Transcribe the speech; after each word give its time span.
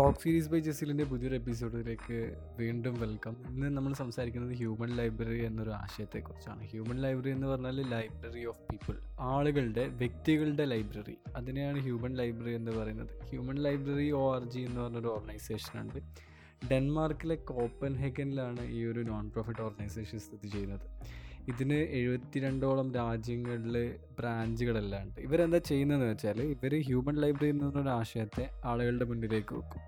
Talk 0.00 0.18
series 0.18 0.48
by 0.48 0.58
ജസീലിന്റെ 0.58 1.04
പുതിയൊരു 1.04 1.34
എപ്പിസോഡിലേക്ക് 1.34 2.36
വീണ്ടും 2.58 3.00
വെൽക്കം. 3.00 3.36
ഇന്ന് 3.48 3.66
നമ്മൾ 3.66 3.92
സംസാരിക്കുന്നത് 3.92 4.56
ഹ്യൂമൻ 4.56 4.88
ലൈബ്രറി 4.88 5.44
എന്നൊരു 5.44 5.70
ആശയത്തെക്കുറിച്ചാണ്. 5.70 6.66
ഹ്യൂമൻ 6.66 6.96
ലൈബ്രറി 6.96 7.30
എന്ന് 7.30 7.46
പറഞ്ഞാൽ 7.46 7.90
ലൈബ്രറി 7.90 8.46
ഓഫ് 8.46 8.58
പീപ്പിൾ. 8.58 8.98
ആളുകളുടെ 9.20 9.88
വ്യക്തികളുടെ 9.88 10.64
ലൈബ്രറി. 10.64 11.16
അതിനെയാണ് 11.36 11.78
ഹ്യൂമൻ 11.78 12.14
ലൈബ്രറി 12.14 12.54
എന്ന് 12.54 12.70
പറയുന്നത്. 12.70 13.22
Human 13.22 13.54
library 13.54 14.10
O 14.10 14.34
R 14.34 14.44
G 14.44 14.60
എന്ന് 14.60 14.80
പറഞ്ഞൊരു 14.80 15.08
ഓർഗനൈസേഷൻ 15.08 15.80
ഉണ്ട്. 15.80 16.02
ഡെൻമാർക്കിലെ 16.70 17.34
കോപ്പൻഹേഗനിലാണ് 17.34 18.70
ഈ 18.70 18.84
ഒരു 18.84 19.00
നോൺ 19.00 19.30
പ്രോഫിറ്റ് 19.30 19.60
ഓർഗനൈസേഷൻ 19.60 20.18
സ്ഥിതി 20.18 20.48
ചെയ്യുന്നത്. 20.48 20.90
ഇതിന് 21.50 21.78
എഴുപത്തിരണ്ടോളം 21.98 22.94
രാജ്യങ്ങളിൽ 22.94 23.76
ബ്രാഞ്ചുകളെല്ലാം 24.18 25.02
ഉണ്ട് 25.02 25.20
ഇവരെന്താ 25.20 25.58
ചെയ്യുന്നതെന്ന് 25.58 26.08
വെച്ചാൽ 26.10 26.40
ഇവർ 26.42 26.74
ഹ്യൂമൻ 26.88 27.16
ലൈബ്രറി 27.20 27.48
എന്നൊരു 27.48 27.90
ആശയത്തെ 28.00 28.44
ആളുകളുടെ 28.64 29.04
മുന്നിലേക്ക് 29.04 29.54
വെക്കും. 29.54 29.82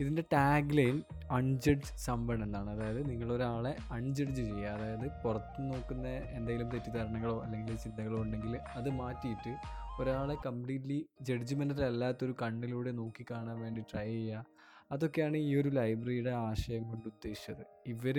ഇതിന്റെ 0.00 0.22
ടാഗ് 0.32 0.76
ലൈൻ 0.78 1.02
അൺജഡ്ജ് 1.30 1.90
സമ്പൺ 2.04 2.44
എന്നാണ്. 2.44 2.70
അതായത് 2.70 3.10
നിങ്ങളൊരാളെ 3.10 3.76
അൺജഡ്ജ് 3.92 4.40
ചെയ്യുക. 4.40 4.68
അതായത് 4.68 5.06
പുറത്ത് 5.24 5.60
നോക്കുന്ന 5.70 6.08
എന്തെങ്കിലും 6.08 6.70
തെറ്റിദ്ധാരണകളോ 6.70 7.42
അല്ലെങ്കിൽ 7.42 7.76
ചിന്തകളോ 7.76 8.22
ഉണ്ടെങ്കിൽ 8.22 8.54
അത് 8.56 8.90
മാറ്റിയിട്ട് 8.90 9.52
ഒരാളെ 10.00 10.36
കംപ്ലീറ്റ്ലി 10.46 11.06
ജഡ്ജ്മെന്റൽ 11.20 11.84
അല്ലാത്തൊരു 11.84 12.34
കണ്ണിലൂടെ 12.42 12.90
നോക്കി 12.90 13.24
കാണാൻ 13.30 13.60
വേണ്ടി 13.60 13.80
ട്രൈ 13.80 14.06
ചെയ്യുക. 14.06 14.46
അതൊക്കെയാണ് 14.92 15.36
ഈ 15.36 15.50
ഒരു 15.56 15.68
ലൈബ്രറിയുടെ 15.68 16.30
ആശയം 16.30 16.82
കൊണ്ട് 16.82 17.06
ഉദ്ദേശിച്ചത്. 17.08 17.64
ഇവർ 17.86 18.16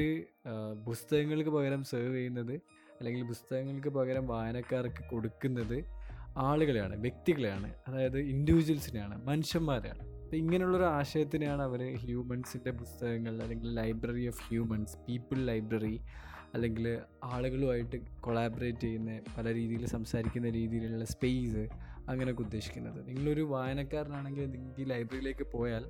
പുസ്തകങ്ങൾക്ക് 0.85 1.49
പകരം 1.49 1.83
സെർവ് 1.83 2.15
ചെയ്യുന്നത് 2.15 2.55
അല്ലെങ്കിൽ 3.01 3.27
പുസ്തകങ്ങൾക്ക് 3.27 3.87
പകരം 3.87 4.27
വായനക്കാർക്ക് 4.27 5.09
കൊടുക്കുന്നത് 5.09 5.77
ആളുകളെയാണ് 6.37 6.95
വ്യക്തികളെയാണ്. 6.97 7.73
അതായത് 7.87 8.19
ഇൻഡിവിജ്വൽസിനെയാണ് 8.19 9.25
മനുഷ്യന്മാരെയാണ്. 9.25 10.03
അപ്പോൾ 10.23 10.35
ഇങ്ങനെയുള്ളൊരു 10.35 10.83
ആശയത്തിനെയാണ് 10.83 11.61
അവർ 11.61 11.81
ഹ്യൂമൻസിന്റെ 11.95 12.71
പുസ്തകങ്ങൾ 12.71 13.41
അല്ലെങ്കിൽ 13.43 13.73
library 13.73 14.27
of 14.27 14.43
humans 14.49 14.97
people 14.97 15.39
library 15.45 16.01
അല്ലെങ്കിൽ 16.53 16.99
ആളുകളുമായിട്ട് 17.23 17.97
കൊളാബറേറ്റ് 18.19 18.79
ചെയ്യുന്ന 18.79 19.19
പല 19.37 19.53
രീതിയിൽ 19.53 19.85
സംസാരിക്കുന്ന 19.85 20.49
രീതിയിലുള്ള 20.49 21.05
സ്പേസ് 21.05 21.63
അങ്ങനെയൊക്കെ 22.09 22.43
ഉദ്ദേശിക്കുന്നത്. 22.43 23.07
നിങ്ങളൊരു 23.07 23.41
വായനക്കാരനാണെങ്കിൽ 23.41 24.51
നിങ്ങൾക്ക് 24.51 24.81
ഈ 24.81 24.83
ലൈബ്രറിയിലേക്ക് 24.83 25.47
പോയാൽ 25.51 25.85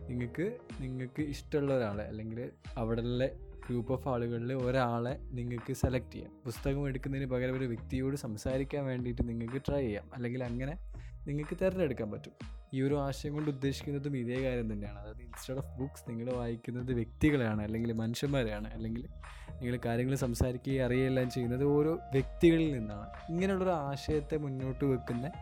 നിങ്ങൾക്ക് 0.00 0.58
നിങ്ങൾക്ക് 0.80 1.22
ഇഷ്ടമുള്ള 1.22 1.76
ഒരാളെ 1.76 2.04
അല്ലെങ്കിൽ 2.04 2.50
അവിടെയുള്ള 2.76 3.28
ഗ്രൂപ്പ് 3.70 3.92
ഓഫ് 3.92 4.08
ആളുകളിൽ 4.08 4.54
ഒരാളെ 4.54 5.18
നിങ്ങൾക്ക് 5.22 5.72
സെലക്ട് 5.72 6.12
ചെയ്യാം. 6.12 6.32
പുസ്തകം 6.44 6.88
എടുക്കുന്നതിന് 6.88 7.30
പകരം 7.30 7.58
ഒരു 7.58 7.64
വ്യക്തിയോട് 7.64 8.16
സംസാരിക്കാൻ 8.16 8.84
വേണ്ടിയിട്ട് 8.84 9.28
നിങ്ങൾക്ക് 9.28 9.62
ട്രൈ 9.68 9.80
ചെയ്യാം. 9.80 10.10
അല്ലെങ്കിൽ 10.14 10.44
അങ്ങനെ 10.44 10.78
നിങ്ങൾക്ക് 11.26 11.56
തിരഞ്ഞെടുക്കാൻ 11.64 12.10
പറ്റും. 12.10 12.32
ഈ 12.74 12.82
ഒരു 12.82 13.00
ആശയം 13.00 13.34
കൊണ്ട് 13.34 13.50
ഉദ്ദേശിക്കുന്നതും 13.50 14.16
ഇതേ 14.16 14.42
കാര്യം 14.42 14.72
തന്നെയാണ്. 14.72 14.98
അതായത് 14.98 15.22
ഇൻസ്റ്റെഡ് 15.22 15.58
ഓഫ് 15.58 15.80
ബുക്സ് 15.80 16.10
നിങ്ങൾ 16.10 16.32
വായിക്കുന്നത് 16.32 16.92
വ്യക്തികളെയാണ് 16.92 17.62
അല്ലെങ്കിൽ 17.62 17.92
മനുഷ്യന്മാരെയാണ് 17.92 18.74
അല്ലെങ്കിൽ 18.74 19.08
നിങ്ങൾ 19.52 19.78
കാര്യങ്ങൾ 19.84 20.14
സംസാരിക്കുകയും 20.14 20.84
അറിയുകയെല്ലാം 20.84 21.30
ചെയ്യുന്നത് 21.30 21.64
ഓരോ 21.64 21.94
വ്യക്തികളിൽ 21.94 22.72
നിന്നാണ്. 22.78 23.32
ഇങ്ങനെയുള്ളൊരു 23.32 23.70
ആശയത്തെ 23.70 24.36
മുന്നോട്ട് 24.36 24.84
വെക്കുന്ന 24.84 25.32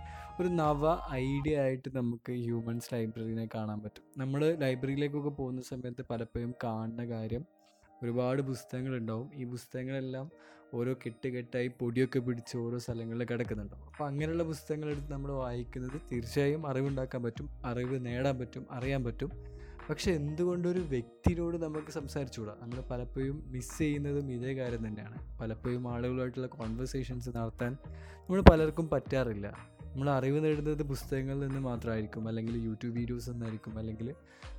ഒരു 0.40 0.48
നവ 0.48 0.98
ഐഡിയ 1.12 1.58
ആയിട്ട് 1.58 1.96
നമുക്ക് 1.96 2.32
ഹ്യൂമൻസ് 2.32 2.94
ലൈബ്രറിനെ 2.94 3.48
കാണാൻ 3.54 3.80
പറ്റും. 3.80 4.04
നമ്മൾ 4.18 4.56
ലൈബ്രറിയിലേക്കൊക്കെ 4.60 5.30
പോകുന്ന 5.30 5.62
സമയത്ത് 5.62 6.04
പലപ്പോഴും 6.10 6.54
കാണുന്ന 6.64 7.06
കാര്യം 7.06 7.61
ഒരുപാട് 8.02 8.42
പുസ്തകങ്ങളുണ്ടാവും. 8.42 9.30
ഈ 9.34 9.44
പുസ്തകങ്ങളെല്ലാം 9.44 10.30
ഓരോ 10.74 10.92
കെട്ട് 10.92 11.28
കെട്ടായി 11.28 11.70
പൊടിയൊക്കെ 11.80 12.18
പിടിച്ച് 12.18 12.56
ഓരോ 12.56 12.78
സ്ഥലങ്ങളിൽ 12.78 13.24
കിടക്കുന്നുണ്ടാവും 13.24 13.86
അപ്പോൾ 13.86 14.04
അങ്ങനെയുള്ള 14.04 14.42
പുസ്തകങ്ങളെടുത്ത് 14.42 15.12
നമ്മൾ 15.12 15.32
വായിക്കുന്നത് 15.32 16.00
തീർച്ചയായും 16.12 16.66
അറിവുണ്ടാക്കാൻ 16.66 17.22
പറ്റും 17.22 17.48
അറിവ് 17.64 18.06
നേടാൻ 18.06 18.38
പറ്റും 18.38 18.66
അറിയാൻ 18.70 19.04
പറ്റും. 19.04 19.30
പക്ഷെ 19.90 20.12
എന്തുകൊണ്ടൊരു 20.12 20.78
വ്യക്തിയോട് 20.78 21.56
നമുക്ക് 21.56 21.92
സംസാരിച്ചുകൂടാ? 21.92 22.54
നമ്മൾ 22.60 22.80
പലപ്പോഴും 22.80 23.52
മിസ് 23.52 23.78
ചെയ്യുന്നതും 23.78 24.32
ഇതേ 24.32 24.54
കാര്യം 24.54 24.86
തന്നെയാണ്. 24.88 25.38
പലപ്പോഴും 25.38 25.92
ആളുകളുമായിട്ടുള്ള 25.92 26.46
കോൺവെർസേഷൻസ് 26.46 27.28
നടത്താൻ 27.36 27.72
നമ്മൾ 27.94 28.40
പലർക്കും 28.40 28.88
പറ്റാറില്ല. 28.88 29.71
നമ്മൾ 29.92 30.10
അറിവ് 30.10 30.44
നേടുന്നത് 30.44 30.82
പുസ്തകങ്ങളിൽ 30.82 31.40
നിന്ന് 31.40 31.60
മാത്രമായിരിക്കും. 31.60 32.28
അല്ലെങ്കിൽ 32.28 32.54
യൂട്യൂബ് 32.64 32.94
വീഡിയോസ് 32.98 33.30
എന്നായിരിക്കും 33.30 33.78
അല്ലെങ്കിൽ 33.78 34.14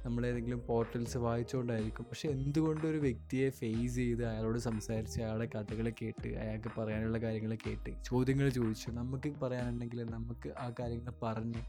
നമ്മൾ 0.06 0.26
ഏതെങ്കിലും 0.26 0.62
പോർട്ടൽസ് 0.68 1.18
വായിച്ചുകൊണ്ടായിരിക്കും. 1.18 2.04
പക്ഷെ 2.04 2.30
എന്തുകൊണ്ട് 2.30 2.88
ഒരു 2.88 2.98
വ്യക്തിയെ 2.98 3.50
ഫേസ് 3.50 3.96
ചെയ്ത് 3.96 4.26
അയാളോട് 4.26 4.60
സംസാരിച്ച് 4.60 5.22
അയാളുടെ 5.22 5.48
കഥകൾ 5.56 5.90
കേട്ട് 6.02 6.28
അയാൾക്ക് 6.28 6.80
പറയാനുള്ള 6.80 7.18
കാര്യങ്ങൾ 7.18 7.58
കേട്ട് 7.68 8.04
ചോദ്യങ്ങൾ 8.04 8.50
ചോദിച്ചു 8.50 8.92
നമുക്ക് 8.92 9.32
പറയാനുണ്ടെങ്കിൽ 9.42 10.04
നമുക്ക് 10.04 10.50
ആ 10.60 10.74
കാര്യങ്ങൾ 10.80 11.14
പറഞ്ഞ് 11.24 11.64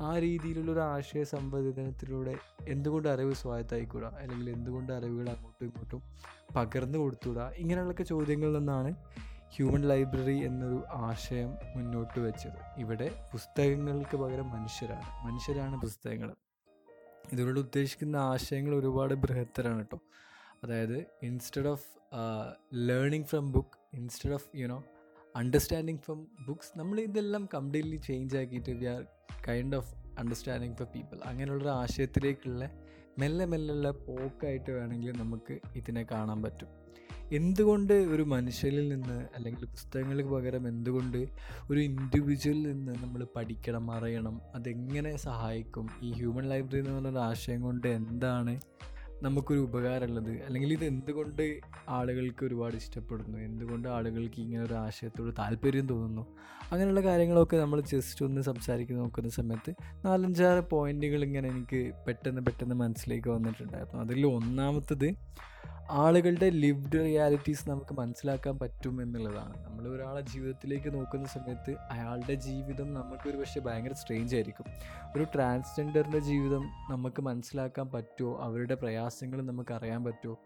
ആ 0.00 0.18
രീതിയിലുള്ള 0.18 0.72
ഒരു 0.72 0.80
ആശയ 0.80 1.22
സംവേദനത്തിലൂടെ 1.24 2.34
എന്തുകൊണ്ട് 2.68 3.08
അറിവ് 3.08 3.34
സ്വായത്തായിക്കൂടാ? 3.34 4.10
അല്ലെങ്കിൽ 4.20 4.50
എന്തുകൊണ്ട് 4.50 4.92
അറിവുകൾ 4.92 5.28
അങ്ങോട്ടും 5.28 5.66
ഇങ്ങോട്ടും 5.66 6.02
പകർന്നു 6.56 6.98
കൊടുത്തുകൂടാ? 6.98 7.50
ഇങ്ങനെയുള്ളൊക്കെ 7.56 8.02
ചോദ്യങ്ങളിൽ 8.02 8.58
നിന്നാണ് 8.58 8.94
ഹ്യൂമൻ 9.54 9.82
ലൈബ്രറി 9.88 10.44
എന്നൊരു 10.44 10.84
ആശയം 10.94 11.50
മുന്നോട്ട് 11.76 12.18
വെച്ചത്. 12.20 12.58
ഇവിടെ 12.78 13.08
പുസ്തകങ്ങൾക്ക് 13.32 14.16
പകരം 14.16 14.50
മനുഷ്യരാണ്. 14.50 15.26
മനുഷ്യരാണ് 15.26 15.80
പുസ്തകങ്ങൾ. 15.80 16.30
ഇതിലൂടെ 17.32 17.60
ഉദ്ദേശിക്കുന്ന 17.60 18.16
ആശയങ്ങൾ 18.16 18.74
ഒരുപാട് 18.74 19.14
ബൃഹത്തരാണ് 19.14 19.78
കേട്ടോ. 19.78 19.98
അതായത് 20.64 21.06
instead 21.22 21.66
of 21.66 21.86
learning 22.74 23.26
from 23.26 23.52
book 23.52 23.96
instead 23.96 24.32
of 24.32 24.48
you know 24.56 24.84
understanding 25.36 25.98
from 25.98 26.26
books 26.46 26.78
നമ്മൾ 26.78 27.00
ഇതെല്ലാം 27.00 27.48
കംപ്ലീറ്റ്ലി 27.54 27.96
ചേഞ്ച് 27.96 28.36
ആക്കിയിട്ട് 28.36 28.70
we 28.70 28.84
are 28.84 29.02
kind 29.48 29.76
of 29.76 29.94
understanding 30.18 30.74
for 30.74 30.86
people 30.86 31.18
അങ്ങനെയുള്ളൊരു 31.24 31.70
ആശയത്തിലേക്കുള്ള 31.70 32.64
മെല്ലെ 33.18 33.44
മെല്ലുള്ള 33.44 33.90
പോക്കായിട്ട് 33.90 34.70
വേണമെങ്കിൽ 34.70 35.18
നമുക്ക് 35.18 35.58
ഇതിനെ 35.76 36.02
കാണാൻ 36.02 36.42
പറ്റും. 36.42 36.68
എന്തുകൊണ്ട് 37.32 37.92
ഒരു 37.92 38.22
മനുഷ്യരിൽ 38.22 38.88
നിന്ന് 38.88 39.26
അല്ലെങ്കിൽ 39.34 39.66
പുസ്തകങ്ങൾക്ക് 39.66 40.30
പകരം 40.30 40.68
എന്തുകൊണ്ട് 40.68 41.26
ഒരു 41.70 41.80
ഇൻഡിവിജ്വലിൽ 41.80 42.62
നിന്ന് 42.62 42.92
നമ്മൾ 42.92 43.26
പഠിക്കണം 43.36 43.90
അറിയണം 43.90 44.40
അതെങ്ങനെ 44.54 45.16
സഹായിക്കും? 45.16 45.88
ഈ 46.02 46.12
ഹ്യൂമൻ 46.12 46.48
ലൈബ്രറി 46.48 46.78
എന്ന് 46.78 46.90
പറഞ്ഞൊരു 46.90 47.18
ആശയം 47.18 47.62
കൊണ്ട് 47.62 47.86
എന്താണ് 47.86 48.60
നമുക്കൊരു 49.22 49.58
ഉപകാരമുള്ളത്. 49.58 50.42
അല്ലെങ്കിൽ 50.42 50.72
ഇത് 50.72 50.84
എന്തുകൊണ്ട് 50.84 51.60
ആളുകൾക്ക് 51.88 52.46
ഒരുപാട് 52.46 52.76
ഇഷ്ടപ്പെടുന്നു? 52.76 53.38
എന്തുകൊണ്ട് 53.38 53.88
ആളുകൾക്ക് 53.88 54.40
ഇങ്ങനെ 54.40 54.62
ഒരു 54.62 54.74
ആശയത്തോട് 54.74 55.34
താല്പര്യം 55.38 55.86
തോന്നുന്നു? 55.88 56.26
അങ്ങനെയുള്ള 56.72 57.02
കാര്യങ്ങളൊക്കെ 57.02 57.56
നമ്മൾ 57.56 57.80
ജസ്റ്റ് 57.80 58.24
ഒന്ന് 58.24 58.40
സംസാരിക്കുന്ന 58.40 59.02
നോക്കുന്ന 59.02 59.28
സമയത്ത് 59.28 59.74
നാലഞ്ചാറ് 60.04 60.64
പോയിന്റുകൾ 60.70 61.24
ഇങ്ങനെ 61.24 61.48
എനിക്ക് 61.48 61.92
പെട്ടെന്ന് 62.06 62.40
പെട്ടെന്ന് 62.40 62.74
മനസ്സിലേക്ക് 62.74 63.28
വന്നിട്ടുണ്ടായിരുന്നു. 63.28 64.02
അതിൽ 64.02 64.26
ഒന്നാമത്തത് 64.26 65.08
ആളുകളുടെ 65.90 66.50
ലിവ്ഡ് 66.50 66.92
റിയാലിറ്റീസ് 66.92 67.70
നമുക്ക് 67.70 67.94
മനസ്സിലാക്കാൻ 67.94 68.58
പറ്റും 68.58 69.02
എന്നുള്ളതാണ്. 69.02 69.64
നമ്മൾ 69.64 69.88
ഒരാളെ 69.88 70.20
ജീവിതത്തിലേക്ക് 70.20 70.94
നോക്കുന്ന 70.94 71.26
സമയത്ത് 71.26 71.76
അയാളുടെ 71.90 72.34
ജീവിതം 72.34 72.94
നമുക്കൊരു 72.94 73.36
പക്ഷേ 73.36 73.60
ഭയങ്കര 73.60 73.92
സ്ട്രേഞ്ച് 73.92 74.36
ആയിരിക്കും. 74.36 74.64
ഒരു 75.16 75.26
ട്രാൻസ്ജെൻഡറിന്റെ 75.34 76.18
ജീവിതം 76.18 76.62
നമുക്ക് 76.90 77.22
മനസ്സിലാക്കാൻ 77.22 77.90
പറ്റുമോ? 77.90 78.38
അവരുടെ 78.40 78.74
പ്രയാസങ്ങൾ 78.74 79.42
നമുക്ക് 79.42 79.74
അറിയാൻ 79.74 80.04
പറ്റുമോ? 80.04 80.38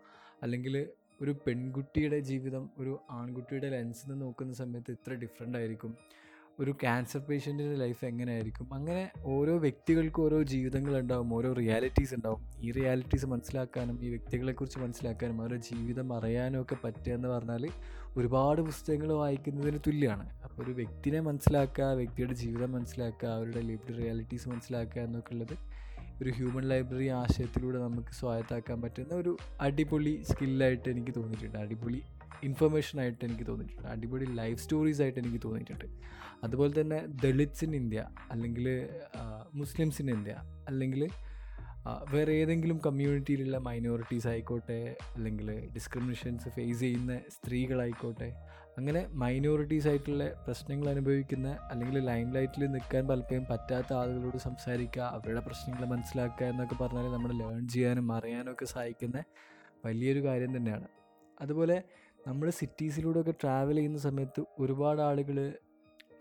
അല്ലെങ്കിൽ 0.43 0.87
ഒരു 1.23 1.37
പെൺകുട്ടിയുടെ 1.47 2.21
ജീവിതം 2.21 2.71
ഒരു 2.79 3.01
ആൺകുട്ടിയുടെ 3.11 3.71
ലെൻസിൽ 3.71 4.11
നിന്ന് 4.11 4.25
നോക്കുന്ന 4.25 4.53
സമയത്ത് 4.53 4.91
ഇത്ര 4.91 5.13
ഡിഫറെന്റ് 5.13 5.59
ആയിരിക്കും. 5.59 5.97
ഒരു 6.61 6.73
ക്യാൻസർ 6.73 7.21
പേഷ്യന്റിന്റെ 7.21 7.77
ലൈഫ് 7.77 8.05
എങ്ങനെയായിരിക്കും? 8.05 8.75
അങ്ങനെ 8.75 9.11
ഓരോ 9.23 9.59
വ്യക്തികൾക്കും 9.59 10.25
ഓരോ 10.25 10.43
ജീവിതങ്ങളുണ്ടാവും 10.43 11.35
ഓരോ 11.35 11.53
റിയാലിറ്റീസ് 11.53 12.15
ഉണ്ടാവും. 12.15 12.43
ഈ 12.61 12.71
റിയാലിറ്റീസ് 12.73 13.27
മനസ്സിലാക്കാനും 13.27 14.05
ഈ 14.05 14.09
വ്യക്തികളെക്കുറിച്ച് 14.09 14.79
മനസ്സിലാക്കാനും 14.79 15.41
അവരുടെ 15.41 15.61
ജീവിതം 15.61 16.17
അറിയാനും 16.17 16.63
ഒക്കെ 16.63 16.77
പറ്റുക 16.85 17.13
എന്ന് 17.13 17.29
പറഞ്ഞാൽ 17.29 17.69
ഒരുപാട് 18.17 18.61
പുസ്തകങ്ങൾ 18.61 19.13
വായിക്കുന്നതിന് 19.13 19.79
തുല്യമാണ്. 19.87 20.43
അപ്പോൾ 20.43 20.63
ഒരു 20.63 20.71
വ്യക്തിനെ 20.71 21.21
മനസ്സിലാക്കുക 21.21 21.85
വ്യക്തിയുടെ 21.85 22.35
ജീവിതം 22.35 22.73
മനസ്സിലാക്കുക 22.73 23.29
അവരുടെ 23.29 23.61
ലിവ്ഡ് 23.61 23.99
റിയാലിറ്റീസ് 23.99 24.49
മനസ്സിലാക്കുക 24.49 25.03
എന്നൊക്കെ 25.03 25.33
ഉള്ളത് 25.33 25.57
ഒരു 26.23 26.31
ഹ്യൂമൻ 26.31 26.63
ലൈബ്രറി 26.63 27.09
ആശയത്തിലൂടെ 27.09 27.79
നമുക്ക് 27.79 28.09
സ്വായത്താക്കാൻ 28.09 28.83
പറ്റുന്ന 28.83 29.15
ഒരു 29.15 29.37
അടിപൊളി 29.61 30.23
സ്കില്ലായിട്ട് 30.31 30.89
എനിക്ക് 30.89 31.15
തോന്നിയിട്ടുണ്ട്. 31.17 31.59
അടിപൊളി 31.59 32.03
ഇൻഫർമേഷൻ 32.49 33.01
ആയിട്ട് 33.01 33.23
എനിക്ക് 33.29 33.47
തോന്നിയിട്ടുണ്ട്. 33.51 33.89
അടിപൊളി 33.89 34.27
ലൈഫ് 34.41 34.61
സ്റ്റോറീസ് 34.65 35.03
ആയിട്ട് 35.03 35.21
എനിക്ക് 35.23 35.41
തോന്നിയിട്ടുണ്ട്. 35.45 35.87
അതുപോലെ 36.45 36.73
തന്നെ 36.81 36.99
ദളിത്സ് 37.25 37.65
ഇൻ 37.65 37.75
ഇന്ത്യ 37.83 38.01
അല്ലെങ്കിൽ 38.33 38.67
മുസ്ലിംസ് 39.61 40.03
ഇൻ 40.03 40.11
ഇന്ത്യ 40.17 40.35
അല്ലെങ്കിൽ 40.69 41.03
വേറെ 42.13 42.33
ഏതെങ്കിലും 42.43 42.79
കമ്മ്യൂണിറ്റിയിലുള്ള 42.85 43.57
മൈനോറിറ്റീസ് 43.67 44.29
ആയിക്കോട്ടെ 44.31 44.79
അല്ലെങ്കിൽ 45.17 45.49
ഡിസ്ക്രിമിനേഷൻസ് 45.75 46.49
ഫേസ് 46.49 46.81
ചെയ്യുന്ന 46.81 47.15
സ്ത്രീകളായിക്കോട്ടെ 47.35 48.29
അങ്ങനെ 48.79 49.01
മൈനോറിറ്റീസ് 49.23 49.89
ആയിട്ടുള്ള 49.91 50.25
പ്രശ്നങ്ങൾ 50.47 50.91
അനുഭവിക്കുന്ന 50.93 51.49
അല്ലെങ്കിൽ 51.71 51.99
ലൈം 52.11 52.29
ലൈറ്റിൽ 52.37 52.65
നിൽക്കാൻ 52.77 53.05
പലപ്പോഴും 53.11 53.45
പറ്റാത്ത 53.51 53.93
ആളുകളോട് 53.93 54.39
സംസാരിക്കുക 54.47 55.03
അവരുടെ 55.17 55.41
പ്രശ്നങ്ങൾ 55.41 55.85
മനസ്സിലാക്കുക 55.85 56.47
എന്നൊക്കെ 56.47 56.79
പറഞ്ഞാൽ 56.83 57.13
നമ്മൾ 57.13 57.33
ലേൺ 57.41 57.69
ചെയ്യാനും 57.69 58.09
അറിയാനും 58.17 58.53
ഒക്കെ 58.53 58.65
സഹായിക്കുന്ന 58.65 59.21
വലിയൊരു 59.87 60.21
കാര്യം 60.29 60.57
തന്നെയാണ്. 60.57 60.89
അതുപോലെ 61.41 61.77
നമ്മൾ 62.27 62.51
സിറ്റീസിലൂടെയൊക്കെ 62.51 63.35
ട്രാവൽ 63.43 63.77
ചെയ്യുന്ന 63.77 63.99
സമയത്ത് 63.99 64.43
ഒരുപാട് 64.59 65.01
ആളുകൾ 65.01 65.55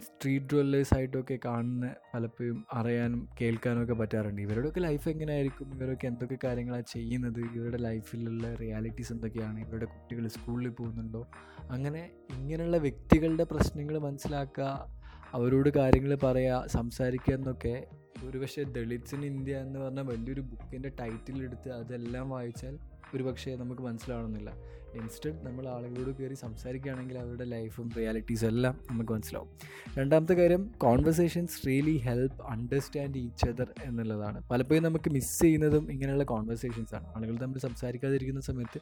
സ്ട്രീറ്റ് 0.02 0.46
ഡ്വല്ലേഴ്സായിട്ടൊക്കെ 0.46 1.40
കാണുന്ന 1.46 1.96
പലപ്പോഴും 2.14 2.66
അറിയാനും 2.74 3.30
കേൾക്കാനും 3.42 3.84
ഒക്കെ 3.84 3.94
പറ്റാറുണ്ട്. 3.94 4.42
ഇവരുടെയൊക്കെ 4.42 4.80
ലൈഫ് 4.80 5.10
എങ്ങനെയായിരിക്കും? 5.10 5.74
ഇവരൊക്കെ 5.74 6.08
എന്തൊക്കെ 6.08 6.38
കാര്യങ്ങളാണ് 6.44 6.84
ചെയ്യുന്നത്? 6.94 7.40
ഇവരുടെ 7.40 7.78
ലൈഫിലുള്ള 7.78 8.56
റിയാലിറ്റീസ് 8.56 9.14
എന്തൊക്കെയാണ്? 9.14 9.60
ഇവരുടെ 9.60 9.86
കുട്ടികൾ 9.86 10.28
സ്കൂളിൽ 10.28 10.70
പോകുന്നുണ്ടോ? 10.70 11.28
അങ്ങനെ 11.70 12.12
ഇങ്ങനെയുള്ള 12.38 12.78
വ്യക്തികളുടെ 12.78 13.44
പ്രശ്നങ്ങൾ 13.44 13.98
മനസ്സിലാക്കുക 13.98 14.90
അവരോട് 15.34 15.70
കാര്യങ്ങൾ 15.70 16.14
പറയുക 16.24 16.68
സംസാരിക്കുക 16.68 17.34
എന്നൊക്കെ 17.34 17.88
ഒരുപക്ഷെ 18.24 18.62
ഇൻ 18.62 19.26
ഇന്ത്യ 19.26 19.58
എന്ന് 19.58 19.80
പറഞ്ഞ 19.80 20.00
വലിയൊരു 20.00 20.42
ബുക്കിന്റെ 20.42 20.90
ടൈറ്റിൽ 20.90 21.44
എടുത്ത് 21.44 21.72
അതെല്ലാം 21.72 22.30
വായിച്ചാൽ 22.30 22.76
ഒരുപക്ഷെ 23.16 23.56
നമുക്ക് 23.56 23.82
മനസ്സിലാവണമെന്നില്ല. 23.82 24.54
ഇൻസ്റ്റഡ് 24.96 25.48
നമ്മൾ 25.48 25.68
ആളുകളോട് 25.68 26.18
കയറി 26.18 26.34
സംസാരിക്കുകയാണെങ്കിൽ 26.34 27.18
അവരുടെ 27.18 27.44
ലൈഫും 27.44 27.92
റിയാലിറ്റീസും 27.98 28.48
എല്ലാം 28.48 28.80
നമുക്ക് 28.92 29.12
മനസ്സിലാവും. 29.12 29.50
രണ്ടാമത്തെ 29.98 30.34
കാര്യം 30.34 30.74
conversations 30.78 31.68
really 31.68 31.98
help 31.98 32.42
understand 32.52 33.18
each 33.18 33.46
other 33.46 33.74
എന്നുള്ളതാണ്. 33.84 34.48
പലപ്പോഴും 34.52 34.84
നമുക്ക് 34.84 35.10
മിസ് 35.10 35.42
ചെയ്യുന്നതും 35.42 35.92
ഇങ്ങനെയുള്ള 35.92 36.24
കോൺവെർസേഷൻസ് 36.24 36.96
ആണ്. 36.96 37.06
ആളുകൾ 37.16 37.38
തമ്മിൽ 37.38 37.60
സംസാരിക്കാതിരിക്കുന്ന 37.60 38.42
സമയത്ത് 38.42 38.82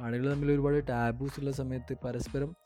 ആളുകൾ 0.00 0.30
തമ്മിൽ 0.32 0.52
ഒരുപാട് 0.52 0.88
ടാബൂസ് 0.88 1.40
ഉള്ള 1.40 1.50
സമയത്ത് 1.50 1.96
പരസ്പരം 2.04 2.56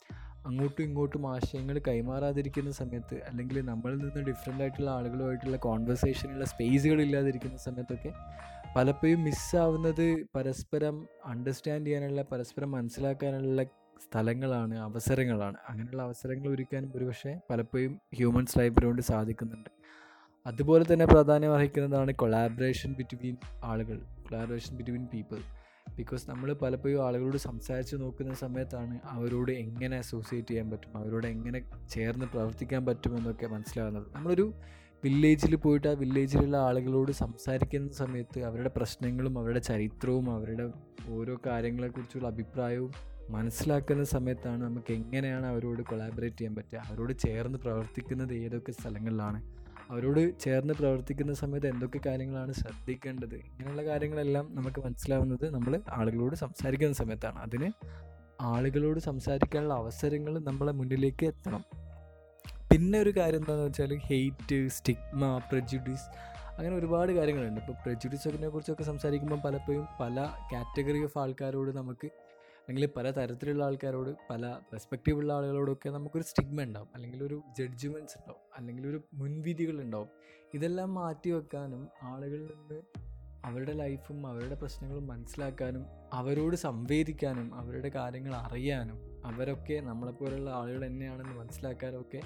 അങ്ങോട്ടും 0.45 0.83
ഇങ്ങോട്ടും 0.83 1.35
ആശയങ്ങൾ 1.35 1.79
കൈമാറാതിരിക്കുന്ന 1.87 2.71
സമയത്ത് 2.71 3.15
അല്ലെങ്കിൽ 3.29 3.65
നമ്മളിൽ 3.65 3.97
നിന്ന് 3.97 4.21
ഡിഫറെന്റ് 4.21 4.63
ആയിട്ടുള്ള 4.63 4.91
ആളുകളുമായിട്ടുള്ള 4.91 5.57
കോൺവെർസേഷനുള്ള 5.57 6.45
സ്പേസുകൾ 6.45 7.01
ഇല്ലാതിരിക്കുന്ന 7.01 7.57
സമയത്തൊക്കെ 7.57 8.13
പലപ്പോഴും 8.75 9.23
മിസ്സാവുന്നത് 9.23 10.27
പരസ്പരം 10.35 11.07
അണ്ടർസ്റ്റാൻഡ് 11.25 11.87
ചെയ്യാനുള്ള 11.87 12.21
പരസ്പരം 12.21 12.71
മനസ്സിലാക്കാനുള്ള 12.71 13.63
സ്ഥലങ്ങളാണ് 14.03 14.77
അവസരങ്ങളാണ്. 14.77 15.57
അങ്ങനെയുള്ള 15.69 16.01
അവസരങ്ങൾ 16.01 16.49
ഒരുക്കാനും 16.49 16.91
ഒരുപക്ഷെ 16.95 17.39
പലപ്പോഴും 17.49 18.01
ഹ്യൂമൻസ് 18.15 18.59
ലൈബ്രറി 18.59 19.01
സാധിക്കുന്നുണ്ട്. 19.01 19.69
അതുപോലെ 20.47 20.93
തന്നെ 20.93 21.05
പ്രാധാന്യം 21.05 21.53
അർഹിക്കുന്നതാണ് 21.53 22.11
കൊളാബറേഷൻ 22.11 22.93
ബിറ്റ്വീൻ 22.93 23.37
ആളുകൾ 23.63 23.97
കൊളാബറേഷൻ 23.97 24.75
ബിറ്റ്വീൻ 24.75 25.07
പീപ്പിൾ 25.13 25.37
ബിക്കോസ് 25.95 26.29
നമ്മൾ 26.29 26.53
പലപ്പോഴും 26.53 27.07
ആളുകളോട് 27.07 27.37
സംസാരിച്ച് 27.37 27.95
നോക്കുന്ന 27.95 28.33
സമയത്താണ് 28.33 28.99
അവരോട് 29.05 29.51
എങ്ങനെ 29.51 29.97
അസോസിയേറ്റ് 29.97 30.49
ചെയ്യാൻ 30.49 30.71
പറ്റും 30.71 30.97
അവരോട് 30.97 31.27
എങ്ങനെ 31.27 31.87
ചേർന്ന് 31.89 32.25
പ്രവർത്തിക്കാൻ 32.25 32.85
പറ്റുമെന്നൊക്കെ 32.85 33.47
മനസ്സിലാകുന്നത്. 33.47 34.07
നമ്മളൊരു 34.15 34.53
വില്ലേജിൽ 35.03 35.55
പോയിട്ട് 35.55 35.87
ആ 35.87 35.91
വില്ലേജിലുള്ള 35.91 36.57
ആളുകളോട് 36.57 37.11
സംസാരിക്കുന്ന 37.11 37.91
സമയത്ത് 37.91 38.43
അവരുടെ 38.43 38.69
പ്രശ്നങ്ങളും 38.69 39.39
അവരുടെ 39.39 39.59
ചരിത്രവും 39.59 40.31
അവരുടെ 40.35 40.69
ഓരോ 41.09 41.37
കാര്യങ്ങളെക്കുറിച്ചുള്ള 41.45 42.27
അഭിപ്രായവും 42.27 42.91
മനസ്സിലാക്കുന്ന 43.29 44.03
സമയത്താണ് 44.03 44.63
നമുക്ക് 44.63 44.93
എങ്ങനെയാണ് 44.93 45.45
അവരോട് 45.45 45.81
കൊളാബറേറ്റ് 45.81 46.37
ചെയ്യാൻ 46.37 46.55
പറ്റുക. 46.55 46.83
അവരോട് 46.87 47.13
ചേർന്ന് 47.19 47.59
പ്രവർത്തിക്കുന്നത് 47.59 48.33
ഏതൊക്കെ 48.33 48.71
സ്ഥലങ്ങളിലാണ്? 48.71 49.43
അവരോട് 49.91 50.39
ചേർന്ന് 50.39 50.73
പ്രവർത്തിക്കുന്ന 50.73 51.33
സമയത്ത് 51.33 51.67
എന്തൊക്കെ 51.67 51.99
കാര്യങ്ങളാണ് 52.05 52.53
ശ്രദ്ധിക്കേണ്ടത്? 52.53 53.35
ഇങ്ങനെയുള്ള 53.35 53.85
കാര്യങ്ങളെല്ലാം 53.85 54.47
നമുക്ക് 54.51 54.79
മനസ്സിലാവുന്നത് 54.79 55.53
നമ്മൾ 55.53 55.81
ആളുകളോട് 55.89 56.35
സംസാരിക്കുന്ന 56.35 56.93
സമയത്താണ്. 56.93 57.39
അതിന് 57.39 57.71
ആളുകളോട് 58.41 58.99
സംസാരിക്കാനുള്ള 58.99 59.73
അവസരങ്ങൾ 59.73 60.39
നമ്മളെ 60.39 60.71
മുന്നിലേക്ക് 60.71 61.25
എത്തണം. 61.25 61.86
പിന്നെ 62.71 62.99
ഒരു 62.99 63.09
കാര്യം 63.17 63.37
എന്താണെന്ന് 63.37 63.65
വെച്ചാൽ 63.65 63.93
ഹെയ്റ്റ് 63.97 64.69
സ്റ്റിഗ്മ 64.69 65.37
പ്രജുഡീസ് 65.51 66.07
അങ്ങനെ 66.57 66.75
ഒരുപാട് 66.75 67.11
കാര്യങ്ങളുണ്ട്. 67.11 67.61
ഇപ്പോൾ 67.61 67.75
പ്രജുഡീസിനെ 67.83 68.49
കുറിച്ചൊക്കെ 68.49 68.83
സംസാരിക്കുമ്പോൾ 68.83 69.39
പലപ്പോഴും 69.45 69.87
പല 69.99 70.15
കാറ്റഗറി 70.53 71.03
ഓഫ് 71.03 71.17
ആൾക്കാരോട് 71.17 71.71
നമുക്ക് 71.71 72.07
അല്ലെങ്കിൽ 72.59 72.91
പല 72.95 73.11
തരത്തിലുള്ള 73.11 73.63
ആൾക്കാരോട് 73.63 74.15
പല 74.29 74.57
പെർസ്പെക്റ്റീവ് 74.71 75.17
ഉള്ള 75.17 75.33
ആളുകളോടൊക്കെ 75.33 75.89
നമുക്കൊരു 75.89 76.23
സ്റ്റിഗ്മ 76.23 76.63
ഉണ്ടാവും. 76.63 76.89
അല്ലെങ്കിൽ 76.95 77.23
ഒരു 77.23 77.43
ജഡ്ജ്മെന്റ്സ് 77.57 78.17
ഉണ്ടാവും. 78.17 78.41
അല്ലെങ്കിൽ 78.57 78.87
ഒരു 78.87 79.03
മുൻവിധികൾ 79.13 79.81
ഉണ്ടാവും. 79.81 80.09
ഇതെല്ലാം 80.53 80.93
മാറ്റി 80.93 81.29
വെക്കാനും 81.29 81.87
ആളുകളിൽ 82.03 82.49
നിന്ന് 82.55 82.79
അവരുടെ 83.45 83.71
ലൈഫും 83.71 84.27
അവരുടെ 84.27 84.55
പ്രശ്നങ്ങളും 84.55 85.07
മനസ്സിലാക്കാനും 85.07 85.85
അവരോട് 86.13 86.55
സംവേദിക്കാനും 86.55 87.55
അവരുടെ 87.55 87.89
കാര്യങ്ങൾ 87.89 88.35
അറിയാനും 88.35 88.97
അവരൊക്കെ 89.25 89.79
നമ്മളെപ്പോലുള്ള 89.79 90.49
ആളുകൾ 90.49 90.85
തന്നെയാണെന്ന് 90.87 91.35
മനസ്സിലാക്കാനും 91.39 92.01
ഒക്കെ 92.01 92.21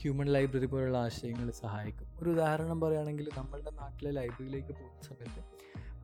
ഹ്യൂമൻ 0.00 0.26
ലൈബ്രറി 0.26 0.66
പോലുള്ള 0.66 0.98
ആശയങ്ങൾ 0.98 1.50
സഹായിക്കും. 1.50 2.08
ഒരു 2.22 2.30
ഉദാഹരണം 2.30 2.80
പറയുകയാണെങ്കിൽ 2.80 3.28
നമ്മളുടെ 3.38 3.70
നാട്ടിലെ 3.70 4.10
ലൈബ്രറിയിലേക്ക് 4.10 4.68
പോകുന്ന 4.68 5.02
സമയത്ത് 5.02 5.42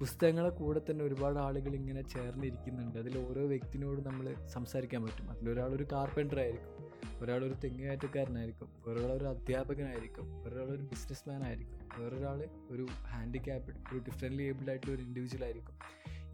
പുസ്തകങ്ങളെ 0.01 0.49
കൂടെ 0.49 0.81
തന്നെ 0.91 1.05
ഒരുപാട് 1.05 1.39
ആളുകൾ 1.39 1.75
ഇങ്ങനെ 1.75 2.03
ചേർന്നിരിക്കുന്നുണ്ട്. 2.03 2.99
അതിൽ 2.99 3.19
ഓരോ 3.19 3.47
വ്യക്തിനോട് 3.47 4.01
നമ്മൾ 4.07 4.35
സംസാരിക്കാൻ 4.47 5.03
പറ്റും. 5.03 5.31
അതിലൊരാൾ 5.31 5.69
ഒരു 5.69 5.87
കാർപ്പന്റർ 5.93 6.41
ആയിരിക്കും 6.41 6.93
ഒരാൾ 7.23 7.23
ഒരാളൊരു 7.23 7.55
തെങ്ങുകയറ്റക്കാരനായിരിക്കും 7.55 8.69
വേറൊരാൾ 8.87 9.29
അധ്യാപകനായിരിക്കും 9.29 10.45
ഒരാൾ 10.45 10.65
ഒരു 10.65 10.83
ബിസിനസ് 10.83 11.29
മാൻ 11.29 11.43
ആയിരിക്കും 11.45 11.79
വേറൊരാൾ 11.99 12.45
ഒരു 12.71 12.87
ഹാൻഡിക്യാപ്ഡ് 12.91 13.75
ഒരു 13.93 13.99
ഡിഫറെന്റ്ലി 13.99 14.43
ഏബിൾഡ് 14.43 14.69
ആയിട്ടുള്ള 14.69 14.95
ഒരു 14.95 15.03
ഇൻഡിവിജ്വൽ 15.03 15.45
ആയിരിക്കും. 15.45 15.77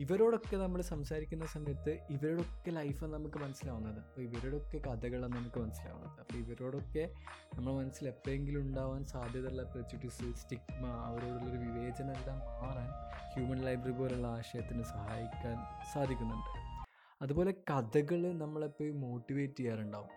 ഇവരോടൊക്കെ 0.00 0.56
നമ്മൾ 0.56 0.80
സംസാരിക്കുന്ന 0.82 1.46
സമയത്ത് 1.46 1.98
ഇവരോടൊക്കെ 2.10 2.70
ലൈഫാണ് 2.70 3.14
നമുക്ക് 3.14 3.38
മനസ്സിലാവുന്നത്. 3.38 3.98
അപ്പോൾ 3.98 4.20
ഇവരോടൊക്കെ 4.20 4.78
കഥകളാണ് 4.78 5.36
നമുക്ക് 5.36 5.58
മനസ്സിലാവുന്നത്. 5.58 6.20
അപ്പോൾ 6.20 6.36
ഇവരോടൊക്കെ 6.36 7.10
നമ്മുടെ 7.54 7.76
മനസ്സിൽ 7.76 8.08
എപ്പോഴെങ്കിലും 8.08 8.60
ഉണ്ടാവാൻ 8.60 9.06
സാധ്യതയുള്ള 9.06 9.62
പ്രജുഡിസ് 9.62 10.34
സ്റ്റിഗ്മ 10.34 10.86
അവരോടുള്ളൊരു 10.86 11.56
വിവേചനം 11.56 12.12
എല്ലാം 12.12 12.38
മാറാൻ 12.38 12.90
ഹ്യൂമൻ 13.34 13.64
ലൈബ്രറി 13.64 13.92
പോലുള്ള 13.92 14.26
ആശയത്തിന് 14.26 14.82
സഹായിക്കാൻ 14.82 15.56
സാധിക്കുന്നുണ്ട്. 15.94 16.52
അതുപോലെ 17.22 17.54
കഥകൾ 17.70 18.32
നമ്മളെപ്പോഴും 18.32 19.00
മോട്ടിവേറ്റ് 19.00 19.54
ചെയ്യാറുണ്ടാവും. 19.54 20.08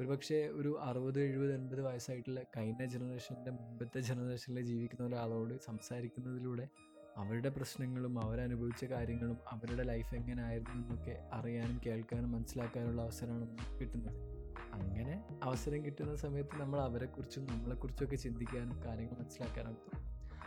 ഒരു 0.00 0.08
പക്ഷേ 0.08 0.48
ഒരു 0.48 0.78
അറുപത് 0.82 1.20
എഴുപത് 1.20 1.54
എൺപത് 1.54 1.80
വയസ്സായിട്ടുള്ള 1.80 2.40
കഴിഞ്ഞ 2.56 2.84
ജനറേഷന്റെ 2.84 3.50
മുമ്പത്തെ 3.50 4.00
ജനറേഷനിൽ 4.00 4.60
ജീവിക്കുന്ന 4.60 5.06
ഒരാളോട് 5.06 5.54
സംസാരിക്കുന്നതിലൂടെ 5.64 6.68
അവരുടെ 7.16 7.48
പ്രശ്നങ്ങളും 7.48 8.24
അവരനുഭവിച്ച 8.24 8.84
കാര്യങ്ങളും 8.84 9.36
അവരുടെ 9.50 9.82
ലൈഫ് 9.82 10.14
എങ്ങനെയായിരുന്നു 10.14 10.72
എന്നൊക്കെ 10.72 11.24
അറിയാനും 11.32 11.80
കേൾക്കാനും 11.86 12.32
മനസ്സിലാക്കാനുള്ള 12.32 13.02
അവസരമാണ് 13.02 13.48
നമുക്ക് 13.48 13.80
കിട്ടുന്നത്. 13.80 14.34
അങ്ങനെ 14.72 15.24
അവസരം 15.42 15.84
കിട്ടുന്ന 15.84 16.16
സമയത്ത് 16.16 16.60
നമ്മൾ 16.60 16.80
അവരെക്കുറിച്ചും 16.80 17.46
നമ്മളെക്കുറിച്ചൊക്കെ 17.46 18.16
ചിന്തിക്കാനും 18.16 18.84
കാര്യങ്ങൾ 18.84 19.14
മനസ്സിലാക്കാനും 19.20 19.76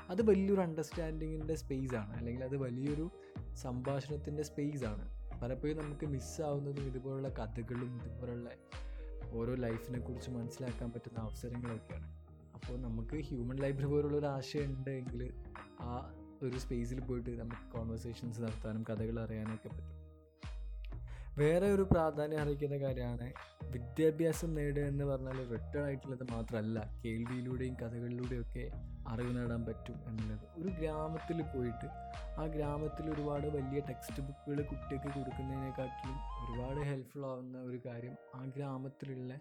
അത് 0.09 0.21
വലിയൊരു 0.21 0.61
അണ്ടർസ്റ്റാൻഡിങ്ങിന്റെ 0.61 1.55
സ്പേസ് 1.55 1.95
ആണ്. 1.95 2.17
അല്ലെങ്കിൽ 2.17 2.43
അത് 2.43 2.57
വലിയൊരു 2.57 3.11
സംഭാഷണത്തിന്റെ 3.55 4.43
സ്പേസ് 4.43 4.83
ആണ്. 4.83 5.17
പലപ്പോഴും 5.41 5.77
നമുക്ക് 5.77 6.05
മിസ്സാവുന്നതും 6.05 6.83
ഇതുപോലുള്ള 6.83 7.29
കഥകളും 7.29 8.01
ഇതുപോലുള്ള 8.03 8.49
ഓരോ 9.31 9.55
ലൈഫിനെ 9.55 9.99
കുറിച്ച് 9.99 10.31
മനസ്സിലാക്കാൻ 10.31 10.91
പറ്റുന്ന 10.91 11.19
അവസരങ്ങളൊക്കെയാണ്. 11.19 12.17
അപ്പോൾ 12.53 12.81
നമുക്ക് 12.81 13.23
ഹ്യൂമൻ 13.23 13.55
ലൈബ്രറി 13.55 13.85
പോലുള്ള 13.85 14.17
ഒരു 14.17 14.25
ആശയം 14.25 14.77
ഉണ്ടെങ്കിൽ 14.77 15.33
ആ 15.81 16.13
ഒരു 16.43 16.57
സ്പേസിൽ 16.57 17.01
പോയിട്ട് 17.01 17.39
നമുക്ക് 17.39 17.77
കോൺവെർസേഷൻസ് 17.77 18.41
നടത്താനും 18.41 18.85
കഥകൾ 18.89 19.19
അറിയാനൊക്കെ 19.19 19.69
പറ്റും. 19.69 19.93
വേറെ 21.37 21.71
ഒരു 21.71 21.81
പ്രാധാന്യം 21.81 22.41
അറിയിക്കുന്ന 22.41 22.77
കാര്യമാണ് 22.77 23.33
വിദ്യാഭ്യാസം 23.63 24.55
നേടുക 24.55 24.83
എന്ന് 24.83 25.05
പറഞ്ഞാൽ 25.05 25.49
റിട്ടേൺ 25.49 25.83
ആയിട്ടുള്ളത് 25.83 26.23
മാത്രമല്ല 26.31 27.01
കേൾവിയിലൂടെയും 27.05 27.73
കഥകളിലൂടെയും 27.73 28.41
ഒക്കെ 28.41 28.71
അറിവ് 29.07 29.37
നേടാൻ 29.37 29.65
പറ്റും 29.65 29.97
എന്നുള്ളത്. 30.07 30.45
ഒരു 30.57 30.69
ഗ്രാമത്തിൽ 30.69 31.41
പോയിട്ട് 31.41 31.87
ആ 32.41 32.45
ഗ്രാമത്തിൽ 32.45 33.11
ഒരുപാട് 33.13 33.47
വലിയ 33.47 33.79
ടെക്സ്റ്റ് 33.79 34.23
ബുക്കുകൾ 34.23 34.61
കുട്ടിക്ക് 34.61 35.05
കൊടുക്കുന്നതിനെക്കാട്ടിലും 35.05 36.17
ഒരുപാട് 36.43 36.79
ഹെൽപ്ഫുൾ 36.79 37.25
ആവുന്ന 37.25 37.57
ഒരു 37.57 37.81
കാര്യം 37.85 38.17
ആ 38.35 38.45
ഗ്രാമത്തിലുള്ള 38.45 39.39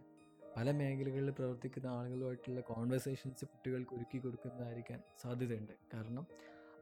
പല 0.57 0.71
മേഖലകളിൽ 0.71 1.31
പ്രവർത്തിക്കുന്ന 1.31 1.87
ആളുകളുമായിട്ടുള്ള 1.87 2.61
കോൺവെർസേഷൻസ് 2.61 3.45
കുട്ടികൾക്ക് 3.45 3.95
ഒരുക്കി 3.95 4.19
കൊടുക്കുന്നതായിരിക്കാൻ 4.19 5.01
സാധ്യതയുണ്ട്. 5.23 5.73
കാരണം 5.95 6.27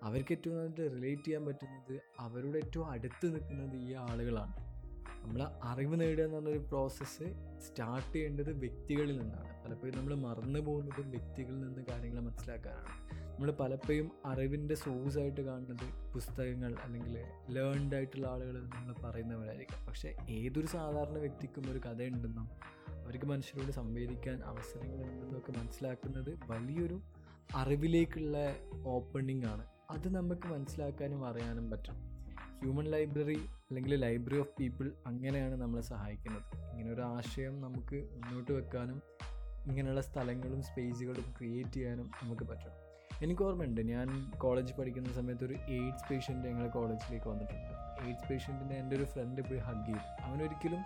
അവർക്ക് 0.04 0.32
ഏറ്റവും 0.32 0.56
നന്നായിട്ട് 0.56 0.96
റിലേറ്റ് 0.96 1.22
ചെയ്യാൻ 1.22 1.46
പറ്റുന്നത് 1.46 2.00
അവരോട് 2.20 2.58
ഏറ്റവും 2.58 2.90
അടുത്ത് 2.90 3.34
നിൽക്കുന്നത് 3.34 3.76
ഈ 3.76 3.92
ആളുകളാണ്. 3.92 4.74
നമ്മൾ 5.22 5.42
അറിവ് 5.62 6.00
നേടുക 6.00 6.24
എന്നുള്ളൊരു 6.24 6.58
പ്രോസസ്സ് 6.58 7.24
സ്റ്റാർട്ട് 7.58 8.12
ചെയ്യേണ്ടത് 8.12 8.52
വ്യക്തികളിൽ 8.52 9.18
നിന്നാണ്. 9.18 9.64
പലപ്പോഴും 9.64 9.96
നമ്മൾ 9.96 10.14
മറന്നു 10.14 10.60
പോകുന്നതും 10.60 11.10
വ്യക്തികളിൽ 11.10 11.60
നിന്ന് 11.60 11.84
കാര്യങ്ങൾ 11.90 12.20
മനസ്സിലാക്കാനാണ്. 12.20 13.14
നമ്മൾ 13.28 13.50
പലപ്പോഴും 13.50 14.10
അറിവിന്റെ 14.24 14.74
സോഴ്സ് 14.74 15.18
ആയിട്ട് 15.18 15.40
കാണുന്നത് 15.40 16.12
പുസ്തകങ്ങൾ 16.14 16.74
അല്ലെങ്കിൽ 16.82 17.18
ലേൺഡ് 17.50 17.94
ആയിട്ടുള്ള 17.94 18.26
ആളുകൾ 18.26 18.64
നമ്മൾ 18.64 18.92
പറയുന്നവരായിരിക്കും. 18.92 19.86
പക്ഷേ 19.86 20.16
ഏതൊരു 20.30 20.66
സാധാരണ 20.66 21.18
വ്യക്തിക്കും 21.18 21.70
ഒരു 21.70 21.78
കഥയുണ്ടെന്നും 21.78 22.48
അവർക്ക് 23.04 23.26
മനുഷ്യരോട് 23.26 23.72
സംവേദിക്കാൻ 23.72 24.42
അവസരങ്ങളുണ്ടെന്നൊക്കെ 24.44 25.52
മനസ്സിലാക്കുന്നത് 25.58 26.38
വലിയൊരു 26.46 27.00
അറിവിലേക്കുള്ള 27.54 28.36
ഓപ്പണിംഗ് 28.84 29.46
ആണ്. 29.46 29.73
അത് 29.90 30.14
നമുക്ക് 30.14 30.48
മനസ്സിലാക്കാനും 30.48 31.26
അറിയാനും 31.26 31.70
പറ്റും. 31.70 31.94
ഹ്യൂമൻ 32.62 32.84
ലൈബ്രറി 32.84 33.36
അല്ലെങ്കിൽ 33.36 33.94
ലൈബ്രറി 33.94 34.38
ഓഫ് 34.38 34.48
പീപ്പിൾ 34.60 34.92
അങ്ങനെയാണ് 35.06 35.54
നമ്മളെ 35.54 35.82
സഹായിക്കുന്നത്. 35.82 36.70
ഇങ്ങനെ 36.70 36.92
ഒരു 36.92 37.02
ആശയം 37.02 37.60
നമുക്ക് 37.60 38.08
മുന്നോട്ട് 38.12 38.52
വെക്കാനും 38.52 39.02
ഇങ്ങനെയുള്ള 39.66 40.00
സ്ഥലങ്ങളും 40.00 40.62
സ്പേസുകളും 40.62 41.34
ക്രിയേറ്റ് 41.38 41.70
ചെയ്യാനും 41.70 42.10
നമുക്ക് 42.22 42.42
പറ്റും. 42.42 42.72
എനിക്ക് 43.22 43.42
ഓർമ്മയുണ്ട് 43.42 43.80
ഞാൻ 43.80 44.30
കോളേജ് 44.38 44.74
പഠിക്കുന്ന 44.74 45.12
സമയത്ത് 45.12 45.44
ഒരു 45.44 45.54
എയ്ഡ്സ് 45.54 46.08
പേഷ്യന്റ് 46.10 46.48
ഞങ്ങളുടെ 46.48 46.72
കോളേജിലേക്ക് 46.72 47.26
വന്നിട്ടുണ്ട്. 47.26 48.02
എയ്ഡ്സ് 48.04 48.28
പേഷ്യന്റിനെ 48.28 48.76
എന്റെ 48.76 48.96
ഒരു 48.96 49.04
ഫ്രണ്ട് 49.04 49.42
പോയി 49.42 49.58
ഹഗ് 49.58 49.86
ചെയ്തു. 49.86 50.22
അവനൊരിക്കലും 50.22 50.80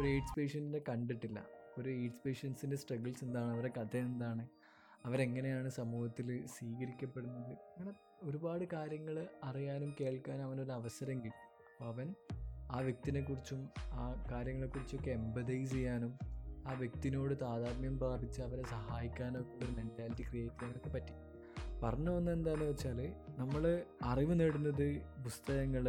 ഒരു 0.00 0.08
എയ്ഡ്സ് 0.08 0.34
പേഷ്യന്റിനെ 0.38 0.80
കണ്ടിട്ടില്ല. 0.88 1.44
ഒരു 1.78 1.88
എയ്ഡ്സ് 1.88 2.20
പേഷ്യൻസിന്റെ 2.26 2.76
സ്ട്രഗിൾസ് 2.76 3.24
എന്താണ് 3.24 3.52
അവരുടെ 3.52 3.80
കഥ 3.80 3.96
എന്താണ് 3.96 4.48
അവരെങ്ങനെയാണ് 5.06 5.68
സമൂഹത്തിൽ 5.68 6.46
സ്വീകരിക്കപ്പെടുന്നത് 6.46 7.52
അങ്ങനെ 7.52 8.07
ഒരുപാട് 8.22 8.64
കാര്യങ്ങൾ 8.72 9.28
അറിയാനും 9.44 9.96
കേൾക്കാനും 10.00 10.44
അവനൊരു 10.44 10.70
അവസരം 10.70 11.24
കിട്ടി. 11.24 11.38
അപ്പോൾ 11.72 11.92
അവൻ 11.92 12.14
ആ 12.70 12.80
വ്യക്തിനെക്കുറിച്ചും 12.80 13.68
ആ 13.92 14.26
കാര്യങ്ങളെക്കുറിച്ചൊക്കെ 14.30 15.10
എമ്പതൈസ് 15.10 15.72
ചെയ്യാനും 15.72 16.18
ആ 16.66 16.72
വ്യക്തിനോട് 16.72 17.40
താതാത്മ്യം 17.40 17.98
പ്രാപിച്ച് 17.98 18.42
അവരെ 18.42 18.62
സഹായിക്കാനും 18.62 19.40
ഒക്കെ 19.40 19.64
ഒരു 19.64 19.72
മെന്റാലിറ്റി 19.72 20.22
ക്രിയേറ്റ് 20.22 20.54
ചെയ്യാനൊക്കെ 20.54 20.90
പറ്റി. 20.90 21.14
പറഞ്ഞു 21.82 22.10
വന്നത് 22.10 22.34
എന്താണെന്ന് 22.34 22.64
വെച്ചാൽ 22.64 23.14
നമ്മൾ 23.38 23.84
അറിവ് 24.02 24.40
നേടുന്നത് 24.40 25.02
പുസ്തകങ്ങൾ 25.24 25.88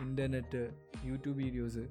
ഇന്റർനെറ്റ് 0.00 0.70
യൂട്യൂബ് 1.04 1.38
വീഡിയോസ് 1.38 1.84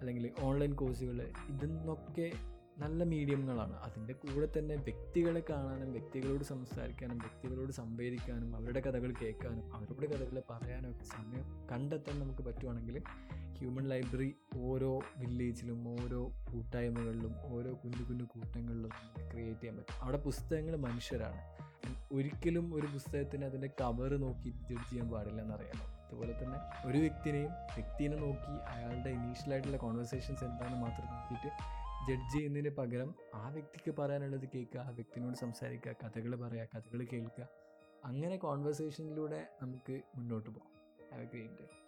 അല്ലെങ്കിൽ 0.00 0.32
ഓൺലൈൻ 0.40 0.74
കോഴ്സുകൾ 0.74 1.22
ഇതെന്നൊക്കെ 1.48 2.32
നല്ല 2.78 3.04
മീഡിയങ്ങളാണ് 3.04 3.76
അതിന്റെ 3.76 4.12
കൂടെ 4.12 4.58
തന്നെ 4.58 4.74
വ്യക്തികളെ 4.74 5.42
കാണാനും 5.50 5.92
വ്യക്തികളോട് 5.92 6.44
സംസാരിക്കാനും 6.44 7.18
വ്യക്തികളോട് 7.18 7.72
സംവേദിക്കാനും 7.72 8.56
അവരുടെ 8.56 8.80
കഥകൾ 8.80 9.14
കേൾക്കാനും 9.22 9.74
അവരുടെ 9.74 10.06
കഥകൾ 10.06 10.42
പറയാനും 10.50 10.90
ഒക്കെ 10.90 11.04
സമയം 11.04 11.68
കണ്ടെത്താൻ 11.72 12.20
നമുക്ക് 12.20 12.42
പറ്റുവാണെങ്കിൽ 12.42 13.02
ഹ്യൂമൻ 13.58 13.88
ലൈബ്രറി 13.88 14.36
ഓരോ 14.56 14.98
വില്ലേജിലും 15.18 16.02
ഓരോ 16.02 16.32
കൂട്ടായ്മകളിലും 16.52 17.34
ഓരോ 17.52 17.72
കുഞ്ഞു 17.84 18.04
കുഞ്ഞു 18.04 18.24
കൂട്ടങ്ങളിലും 18.24 18.90
ക്രിയേറ്റ് 19.30 19.60
ചെയ്യാൻ 19.60 19.76
പറ്റും. 19.76 20.02
അവിടെ 20.02 20.16
പുസ്തകങ്ങൾ 20.16 20.76
മനുഷ്യരാണ്. 20.76 21.40
ഒരിക്കലും 22.12 22.74
ഒരു 22.74 22.86
പുസ്തകത്തിന് 22.86 23.44
അതിന്റെ 23.44 23.66
കവർ 23.66 24.16
നോക്കി 24.16 24.50
ജഡ്ജ് 24.50 24.90
ചെയ്യാൻ 24.90 25.10
പാടില്ല 25.10 25.42
എന്നറിയാലോ. 25.42 25.86
അതുപോലെ 26.06 26.32
തന്നെ 26.32 26.88
ഒരു 26.88 26.98
വ്യക്തിനെയും 26.98 27.50
വ്യക്തിനെ 27.50 28.16
നോക്കി 28.16 28.74
അയാളുടെ 28.74 29.10
ഇനീഷ്യലായിട്ടുള്ള 29.10 29.76
കോൺവെർസേഷൻസ് 29.76 30.44
എന്താണെന്ന് 30.44 30.80
മാത്രം 30.80 31.06
നോക്കിയിട്ട് 31.06 31.87
ജഡ്ജ് 32.06 32.32
ചെയ്യുന്നതിന് 32.32 32.70
പകരം 32.70 33.14
ആ 33.34 33.48
വ്യക്തിക്ക് 33.48 33.96
പറയാനുള്ളത് 33.96 34.48
കേൾക്കുക 34.54 34.80
ആ 34.80 34.90
വ്യക്തിനോട് 34.90 35.36
സംസാരിക്കുക 35.36 35.92
കഥകൾ 35.92 36.36
പറയുക 36.36 36.68
കഥകൾ 36.76 37.06
കേൾക്കുക. 37.12 37.48
അങ്ങനെ 38.04 38.36
കോൺവെർസേഷനിലൂടെ 38.36 39.48
നമുക്ക് 39.62 40.00
മുന്നോട്ട് 40.16 40.50
പോകാം. 40.50 40.72
Have 41.10 41.22
A 41.22 41.26
great 41.26 41.54
day 41.54 41.87